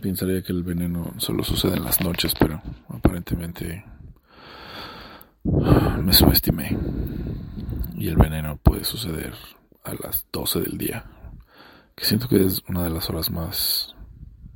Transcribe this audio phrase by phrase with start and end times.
[0.00, 3.84] Pensaría que el veneno solo sucede en las noches, pero aparentemente
[5.44, 6.76] me subestimé.
[7.94, 9.34] Y el veneno puede suceder
[9.84, 11.04] a las 12 del día,
[11.94, 13.94] que siento que es una de las horas más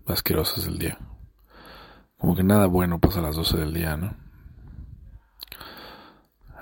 [0.07, 0.99] asquerosas del día.
[2.19, 4.17] Como que nada bueno pasa a las 12 del día, ¿no?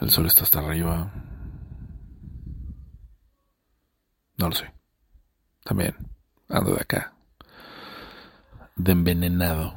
[0.01, 1.13] El sol está hasta arriba.
[4.37, 4.73] No lo sé.
[5.63, 5.95] También
[6.49, 7.15] ando de acá.
[8.77, 9.75] De envenenado.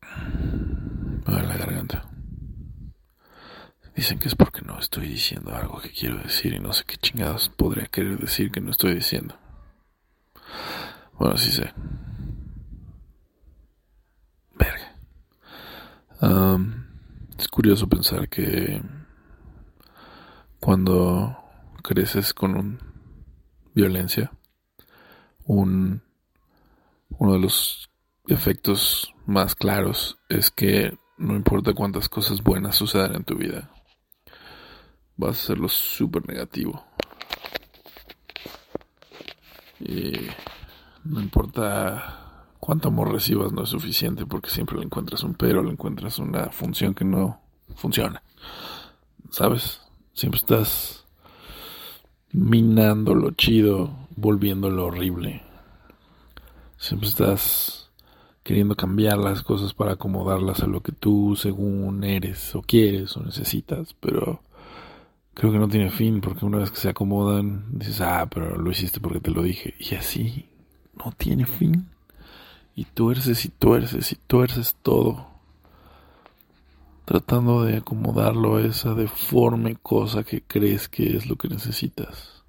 [0.00, 2.08] A la garganta.
[3.94, 6.96] Dicen que es porque no estoy diciendo algo que quiero decir y no sé qué
[6.96, 9.36] chingados podría querer decir que no estoy diciendo.
[11.18, 11.72] Bueno, sí sé.
[14.54, 14.94] Verga.
[17.38, 18.80] es curioso pensar que
[20.60, 21.36] cuando
[21.82, 22.78] creces con un
[23.74, 24.30] violencia,
[25.44, 26.02] un,
[27.10, 27.90] uno de los
[28.26, 33.70] efectos más claros es que no importa cuántas cosas buenas sucedan en tu vida,
[35.16, 36.84] vas a hacerlo súper negativo.
[39.80, 40.12] Y
[41.04, 45.72] no importa cuánto amor recibas, no es suficiente porque siempre le encuentras un pero, le
[45.72, 47.40] encuentras una función que no
[47.74, 48.22] funciona.
[49.30, 49.80] ¿Sabes?
[50.12, 51.06] Siempre estás
[52.32, 55.47] minando lo chido, volviéndolo horrible.
[56.78, 57.90] Siempre estás
[58.44, 63.22] queriendo cambiar las cosas para acomodarlas a lo que tú según eres o quieres o
[63.22, 64.40] necesitas, pero
[65.34, 68.70] creo que no tiene fin porque una vez que se acomodan dices, ah, pero lo
[68.70, 69.74] hiciste porque te lo dije.
[69.78, 70.46] Y así
[70.96, 71.88] no tiene fin.
[72.74, 75.26] Y tuerces y tuerces y tuerces todo.
[77.04, 82.44] Tratando de acomodarlo a esa deforme cosa que crees que es lo que necesitas.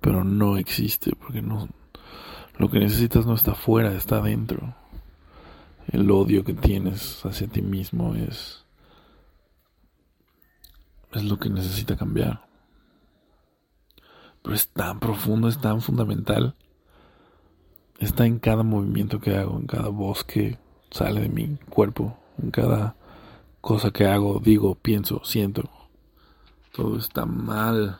[0.00, 1.68] Pero no existe porque no...
[2.60, 4.74] Lo que necesitas no está afuera, está adentro.
[5.90, 8.64] El odio que tienes hacia ti mismo es...
[11.12, 12.46] Es lo que necesita cambiar.
[14.42, 16.54] Pero es tan profundo, es tan fundamental
[18.00, 20.58] está en cada movimiento que hago, en cada voz que
[20.90, 22.96] sale de mi cuerpo, en cada
[23.60, 25.70] cosa que hago, digo, pienso, siento.
[26.72, 27.98] Todo está mal.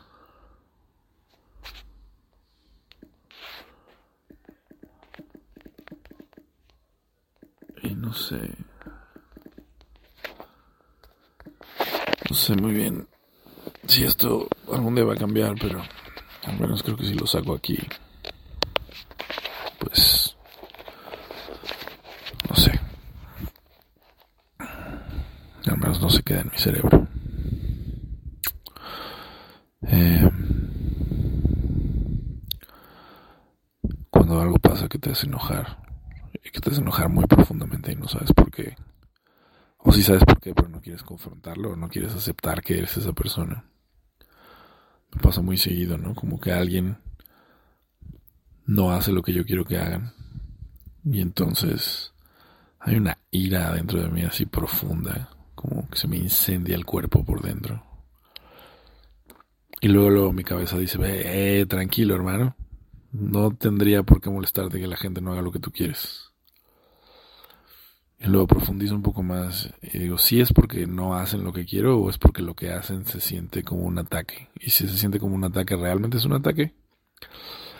[7.83, 8.39] Y no sé.
[12.29, 13.07] No sé muy bien
[13.87, 15.81] si esto algún día va a cambiar, pero
[16.43, 17.77] al menos creo que si lo saco aquí
[19.77, 20.35] pues,
[22.49, 22.79] no sé.
[25.67, 27.07] Al menos no se queda en mi cerebro.
[29.83, 30.29] Eh,
[34.09, 38.07] cuando algo pasa que te hace y que te hace enojar muy profundamente y no
[38.07, 38.75] sabes por qué,
[39.77, 42.97] o si sabes por qué, pero no quieres confrontarlo, o no quieres aceptar que eres
[42.97, 43.65] esa persona.
[45.13, 46.13] Me pasa muy seguido, ¿no?
[46.13, 46.97] Como que alguien
[48.65, 50.13] no hace lo que yo quiero que hagan.
[51.03, 52.13] Y entonces
[52.79, 57.25] hay una ira dentro de mí así profunda, como que se me incendia el cuerpo
[57.25, 57.83] por dentro.
[59.81, 62.55] Y luego, luego mi cabeza dice, eh, tranquilo hermano,
[63.11, 66.30] no tendría por qué molestarte que la gente no haga lo que tú quieres.
[68.23, 71.65] Y luego profundizo un poco más y digo, si es porque no hacen lo que
[71.65, 74.49] quiero o es porque lo que hacen se siente como un ataque.
[74.59, 76.75] Y si se siente como un ataque, ¿realmente es un ataque?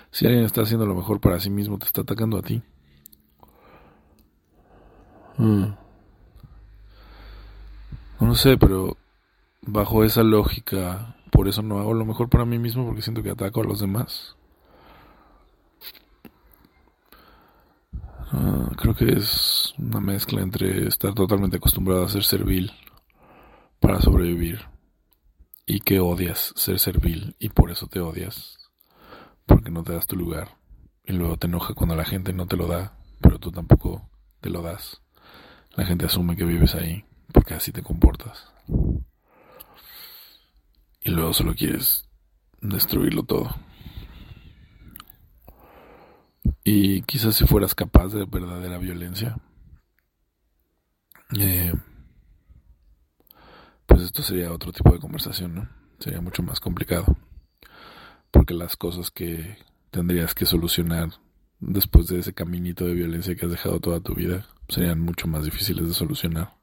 [0.09, 2.63] Si alguien está haciendo lo mejor para sí mismo, te está atacando a ti.
[5.37, 5.65] Mm.
[8.19, 8.97] No sé, pero
[9.61, 13.29] bajo esa lógica, por eso no hago lo mejor para mí mismo porque siento que
[13.29, 14.37] ataco a los demás.
[18.33, 22.71] Ah, creo que es una mezcla entre estar totalmente acostumbrado a ser servil
[23.79, 24.61] para sobrevivir
[25.65, 28.57] y que odias ser servil y por eso te odias
[29.45, 30.57] porque no te das tu lugar.
[31.03, 34.09] Y luego te enoja cuando la gente no te lo da, pero tú tampoco
[34.39, 35.01] te lo das.
[35.75, 37.03] La gente asume que vives ahí,
[37.33, 38.47] porque así te comportas.
[41.01, 42.07] Y luego solo quieres
[42.61, 43.49] destruirlo todo.
[46.63, 49.37] Y quizás si fueras capaz de verdadera violencia,
[51.39, 51.73] eh,
[53.85, 55.69] pues esto sería otro tipo de conversación, ¿no?
[55.99, 57.17] Sería mucho más complicado
[58.31, 59.57] porque las cosas que
[59.91, 61.09] tendrías que solucionar
[61.59, 65.43] después de ese caminito de violencia que has dejado toda tu vida serían mucho más
[65.43, 66.53] difíciles de solucionar.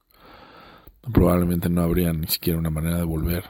[1.12, 3.44] Probablemente no habría ni siquiera una manera de volver.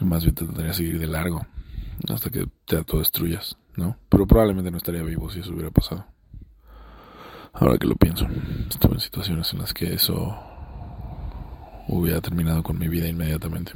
[0.00, 1.46] Más bien te tendrías que seguir de largo
[2.08, 3.56] hasta que te autodestruyas.
[3.76, 3.96] ¿No?
[4.08, 6.06] Pero probablemente no estaría vivo si eso hubiera pasado.
[7.52, 8.26] Ahora que lo pienso,
[8.68, 10.38] estuve en situaciones en las que eso
[11.88, 13.72] hubiera terminado con mi vida inmediatamente.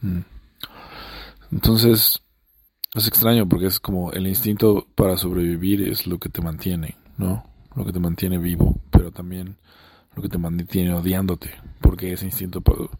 [0.00, 0.20] Mm.
[1.52, 2.20] Entonces,
[2.94, 7.48] es extraño porque es como el instinto para sobrevivir es lo que te mantiene, ¿no?
[7.74, 9.56] Lo que te mantiene vivo, pero también
[10.14, 11.50] lo que te mantiene odiándote,
[11.80, 12.90] porque ese instinto por,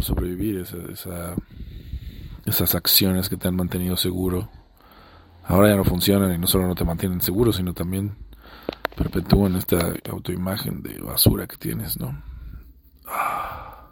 [0.00, 1.34] sobrevivir, esa,
[2.46, 4.48] esas acciones que te han mantenido seguro,
[5.48, 8.16] ahora ya no funcionan y no solo no te mantienen seguro, sino también
[8.96, 12.22] perpetúan esta autoimagen de basura que tienes, ¿no?
[13.06, 13.88] Ah.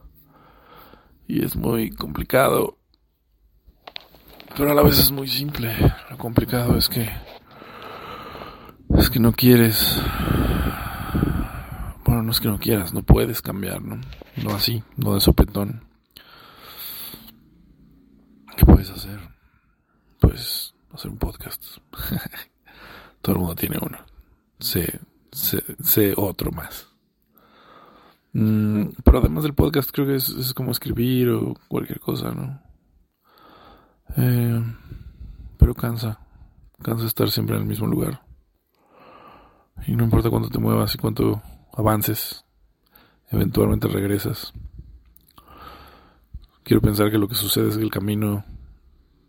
[1.27, 2.79] Y es muy complicado,
[4.57, 5.75] pero a la vez es muy simple.
[6.11, 7.11] Lo complicado es que
[8.97, 10.01] es que no quieres
[12.05, 14.01] bueno, no es que no quieras, no puedes cambiar, ¿no?
[14.43, 15.85] No así, no de sopetón.
[18.57, 19.19] ¿Qué puedes hacer?
[20.21, 20.66] Pues
[20.97, 21.63] hacer un podcast.
[23.23, 23.99] Todo el mundo tiene uno.
[24.59, 25.01] Sé,
[25.31, 26.89] sé, otro más.
[28.33, 32.61] Mm, pero además del podcast creo que es, como escribir o cualquier cosa, ¿no?
[34.17, 34.63] Eh,
[35.59, 36.21] pero cansa.
[36.83, 38.23] Cansa estar siempre en el mismo lugar.
[39.87, 41.43] Y no importa cuánto te muevas y cuánto
[41.75, 42.45] avances.
[43.31, 44.53] Eventualmente regresas.
[46.63, 48.45] Quiero pensar que lo que sucede es que el camino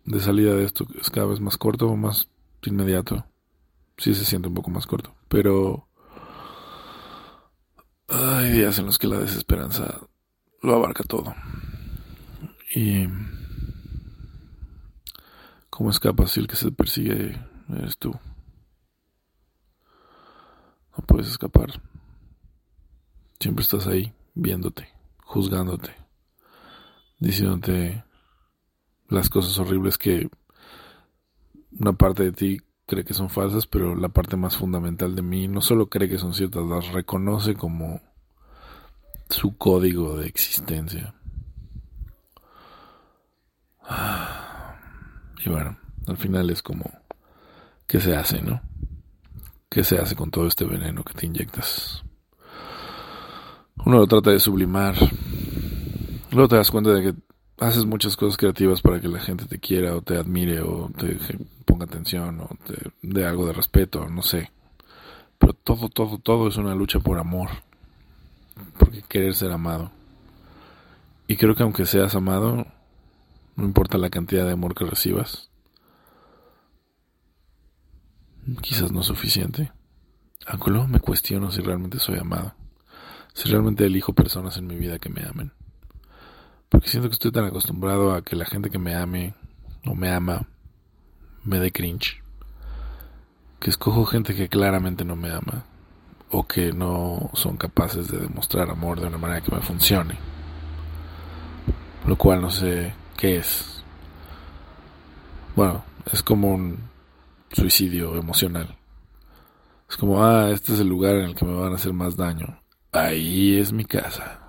[0.08, 2.30] de salida de esto es cada vez más corto o más
[2.64, 3.26] inmediato.
[3.98, 5.88] Sí se siente un poco más corto, pero
[8.08, 10.00] hay días en los que la desesperanza
[10.62, 11.36] lo abarca todo.
[12.74, 13.08] Y
[15.70, 17.38] ¿cómo escapas si el que se persigue
[17.70, 18.18] eres tú?
[20.98, 21.82] No puedes escapar.
[23.40, 24.88] Siempre estás ahí, viéndote,
[25.26, 25.94] juzgándote,
[27.20, 28.07] diciéndote
[29.10, 30.30] las cosas horribles que
[31.80, 35.48] una parte de ti cree que son falsas, pero la parte más fundamental de mí
[35.48, 38.02] no solo cree que son ciertas, las reconoce como
[39.30, 41.14] su código de existencia.
[45.46, 45.78] Y bueno,
[46.08, 46.84] al final es como,
[47.86, 48.60] ¿qué se hace, no?
[49.70, 52.04] ¿Qué se hace con todo este veneno que te inyectas?
[53.86, 54.96] Uno lo trata de sublimar.
[56.32, 57.20] Luego te das cuenta de que
[57.60, 61.18] haces muchas cosas creativas para que la gente te quiera o te admire o te
[61.66, 64.52] ponga atención o te dé algo de respeto, no sé.
[65.38, 67.50] Pero todo, todo, todo es una lucha por amor.
[68.78, 69.92] Porque querer ser amado.
[71.28, 72.66] Y creo que aunque seas amado,
[73.56, 75.50] no importa la cantidad de amor que recibas,
[78.62, 79.72] quizás no es suficiente.
[80.48, 82.56] Aunque luego me cuestiono si realmente soy amado.
[83.34, 85.52] Si realmente elijo personas en mi vida que me amen.
[86.70, 89.34] Porque siento que estoy tan acostumbrado a que la gente que me ame
[89.86, 90.48] o me ama
[91.44, 92.22] me dé cringe.
[93.60, 95.66] Que escojo gente que claramente no me ama.
[96.30, 100.18] O que no son capaces de demostrar amor de una manera que me funcione.
[102.06, 103.84] Lo cual no sé qué es.
[105.56, 106.90] Bueno, es como un
[107.52, 108.76] suicidio emocional.
[109.90, 112.18] Es como, ah, este es el lugar en el que me van a hacer más
[112.18, 112.60] daño.
[112.92, 114.47] Ahí es mi casa.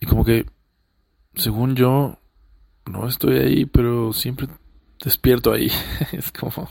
[0.00, 0.46] Y como que,
[1.34, 2.18] según yo,
[2.86, 4.48] no estoy ahí, pero siempre
[5.02, 5.70] despierto ahí.
[6.12, 6.68] es como,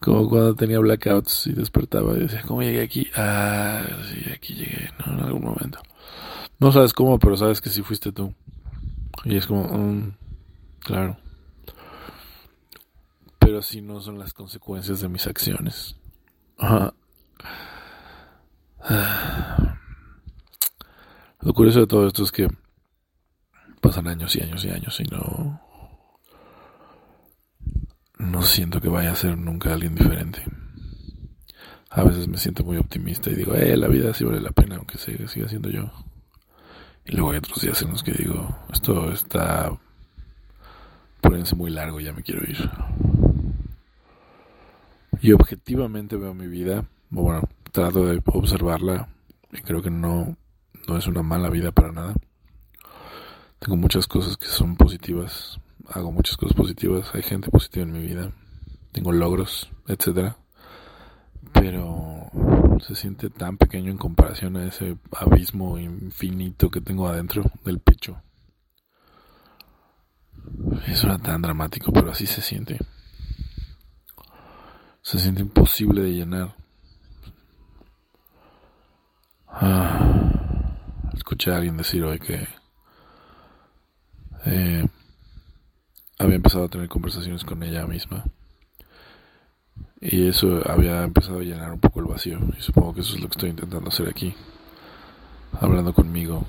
[0.00, 3.08] como cuando tenía blackouts y despertaba y decía, ¿cómo llegué aquí?
[3.16, 5.14] Ah, sí, aquí llegué, ¿no?
[5.14, 5.80] En algún momento.
[6.58, 8.34] No sabes cómo, pero sabes que sí fuiste tú.
[9.24, 10.16] Y es como, mm,
[10.80, 11.16] claro.
[13.38, 15.96] Pero si no son las consecuencias de mis acciones.
[16.58, 16.94] Ajá.
[21.54, 22.48] Lo curioso de todo esto es que
[23.80, 25.60] pasan años y años y años y no.
[28.18, 30.42] No siento que vaya a ser nunca alguien diferente.
[31.90, 34.74] A veces me siento muy optimista y digo, eh, la vida sí vale la pena,
[34.74, 35.92] aunque siga, siga siendo yo.
[37.04, 39.70] Y luego hay otros días en los que digo, esto está
[41.20, 42.68] poniéndose muy largo, ya me quiero ir.
[45.20, 49.06] Y objetivamente veo mi vida, bueno, trato de observarla
[49.52, 50.36] y creo que no
[50.86, 52.14] no es una mala vida para nada.
[53.58, 58.00] Tengo muchas cosas que son positivas, hago muchas cosas positivas, hay gente positiva en mi
[58.00, 58.32] vida,
[58.92, 60.36] tengo logros, etcétera.
[61.52, 62.30] Pero
[62.86, 68.20] se siente tan pequeño en comparación a ese abismo infinito que tengo adentro del pecho.
[70.86, 72.78] Eso era tan dramático, pero así se siente.
[75.00, 76.56] Se siente imposible de llenar.
[79.46, 80.23] Ah
[81.16, 82.46] escuché a alguien decir hoy que
[84.46, 84.86] eh,
[86.18, 88.24] había empezado a tener conversaciones con ella misma.
[90.00, 92.38] Y eso había empezado a llenar un poco el vacío.
[92.56, 94.34] Y supongo que eso es lo que estoy intentando hacer aquí.
[95.52, 96.46] Hablando conmigo.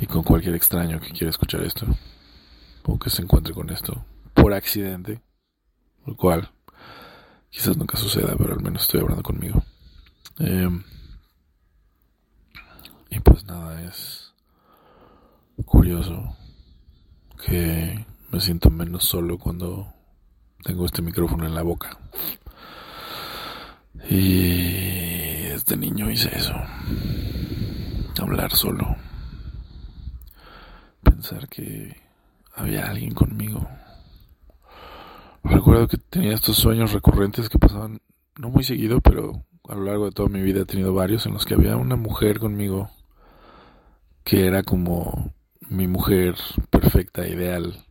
[0.00, 1.86] Y con cualquier extraño que quiera escuchar esto.
[2.84, 4.04] O que se encuentre con esto.
[4.34, 5.22] Por accidente.
[6.06, 6.50] Lo cual
[7.48, 9.62] quizás nunca suceda, pero al menos estoy hablando conmigo.
[10.38, 10.82] Em,
[13.14, 14.32] y pues nada, es
[15.64, 16.36] curioso
[17.46, 19.86] que me siento menos solo cuando
[20.64, 21.98] tengo este micrófono en la boca.
[24.10, 26.54] Y este niño hice eso.
[28.20, 28.96] Hablar solo.
[31.02, 31.96] Pensar que
[32.54, 33.68] había alguien conmigo.
[35.44, 38.00] Recuerdo que tenía estos sueños recurrentes que pasaban
[38.38, 41.34] no muy seguido, pero a lo largo de toda mi vida he tenido varios en
[41.34, 42.90] los que había una mujer conmigo
[44.40, 45.34] era como
[45.68, 46.36] mi mujer
[46.70, 47.84] perfecta, ideal,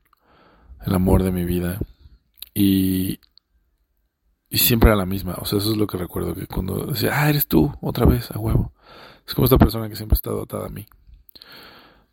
[0.86, 1.80] el amor de mi vida.
[2.54, 3.20] Y,
[4.50, 5.36] y siempre era la misma.
[5.40, 8.32] O sea, eso es lo que recuerdo, que cuando decía, ah, eres tú, otra vez,
[8.32, 8.74] a huevo.
[9.28, 10.86] Es como esta persona que siempre ha estado atada a mí.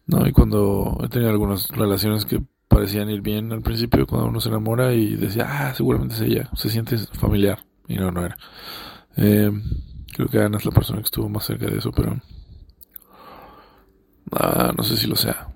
[0.07, 4.41] No, y cuando he tenido algunas relaciones que parecían ir bien al principio, cuando uno
[4.41, 7.65] se enamora y decía, ah, seguramente es ella, se siente familiar.
[7.89, 8.37] Y no, no era.
[9.17, 9.51] Eh,
[10.13, 12.21] creo que Ana es la persona que estuvo más cerca de eso, pero...
[14.33, 15.49] Ah, no sé si lo sea.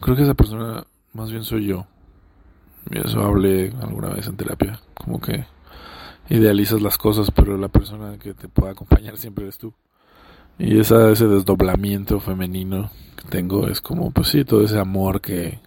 [0.00, 1.86] Creo que esa persona más bien soy yo.
[2.90, 4.80] Y eso hablé alguna vez en terapia.
[4.94, 5.46] Como que
[6.28, 9.72] idealizas las cosas, pero la persona que te puede acompañar siempre eres tú.
[10.58, 15.60] Y esa, ese desdoblamiento femenino que tengo es como, pues sí, todo ese amor que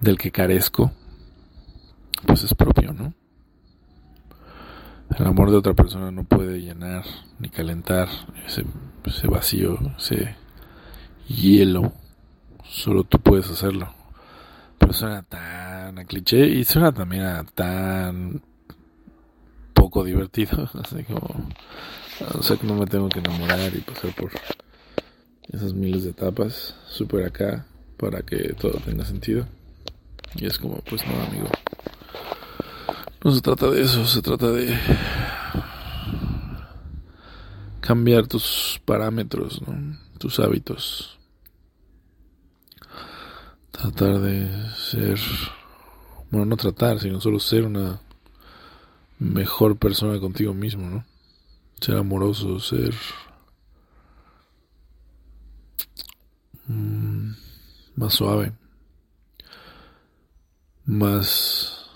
[0.00, 0.92] del que carezco,
[2.26, 3.14] pues es propio, ¿no?
[5.16, 7.04] El amor de otra persona no puede llenar
[7.38, 8.08] ni calentar
[8.46, 8.64] ese,
[9.04, 10.36] ese vacío, ese
[11.28, 11.92] hielo.
[12.68, 13.92] Solo tú puedes hacerlo.
[14.78, 18.42] Pero suena tan a cliché y suena también a tan
[19.74, 20.68] poco divertido.
[20.82, 21.50] Así como,
[22.20, 24.30] o que no me tengo que enamorar y pasar por
[25.50, 29.46] esas miles de etapas super acá para que todo tenga sentido.
[30.34, 31.48] Y es como, pues no, amigo.
[33.22, 34.76] No se trata de eso, se trata de
[37.80, 39.96] cambiar tus parámetros, ¿no?
[40.22, 41.18] Tus hábitos.
[43.72, 45.18] Tratar de ser,
[46.30, 48.00] bueno, no tratar, sino solo ser una
[49.18, 51.04] mejor persona contigo mismo, ¿no?
[51.80, 52.94] Ser amoroso, ser
[56.68, 57.32] mm,
[57.96, 58.52] más suave,
[60.84, 61.90] más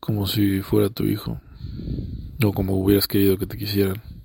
[0.00, 1.38] como si fuera tu hijo,
[2.42, 4.17] o como hubieras querido que te quisieran.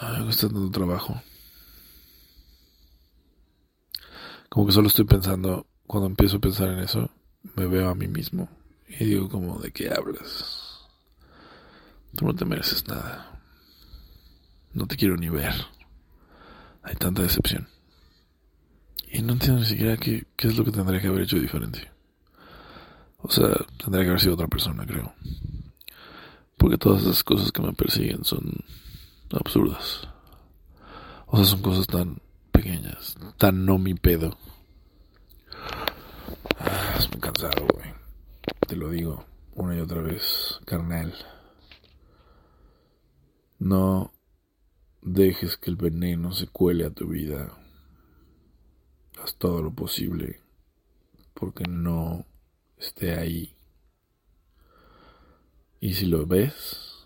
[0.00, 1.22] Ay, me está dando trabajo.
[4.48, 7.10] Como que solo estoy pensando, cuando empiezo a pensar en eso,
[7.56, 8.48] me veo a mí mismo
[8.88, 10.80] y digo como, ¿de qué hablas?
[12.16, 13.40] Tú no te mereces nada.
[14.72, 15.54] No te quiero ni ver.
[16.82, 17.68] Hay tanta decepción.
[19.10, 21.90] Y no entiendo ni siquiera qué, qué es lo que tendría que haber hecho diferente.
[23.18, 23.48] O sea,
[23.78, 25.14] tendría que haber sido otra persona, creo.
[26.58, 28.52] Porque todas esas cosas que me persiguen son
[29.32, 30.08] absurdas.
[31.26, 32.20] O sea, son cosas tan
[32.52, 34.36] pequeñas, tan no mi pedo.
[36.58, 37.92] Ah, estoy cansado, güey.
[38.66, 41.14] Te lo digo una y otra vez, carnal.
[43.58, 44.12] No
[45.02, 47.56] dejes que el veneno se cuele a tu vida.
[49.22, 50.40] Haz todo lo posible
[51.34, 52.26] porque no
[52.78, 53.56] esté ahí.
[55.80, 57.04] Y si lo ves,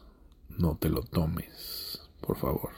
[0.48, 1.77] no te lo tomes,
[2.20, 2.70] por favor.